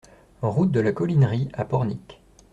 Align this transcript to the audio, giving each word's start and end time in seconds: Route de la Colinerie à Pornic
Route 0.41 0.71
de 0.71 0.79
la 0.79 0.93
Colinerie 0.93 1.49
à 1.53 1.63
Pornic 1.63 2.19